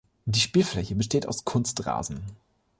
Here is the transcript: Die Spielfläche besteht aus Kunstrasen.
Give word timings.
Die 0.25 0.39
Spielfläche 0.39 0.95
besteht 0.95 1.27
aus 1.27 1.45
Kunstrasen. 1.45 2.21